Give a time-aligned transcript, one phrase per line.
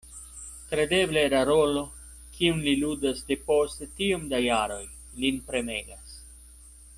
[0.69, 1.83] Kredeble la rolo,
[2.37, 4.83] kiun li ludas depost tiom da jaroj,
[5.23, 6.19] lin premegas.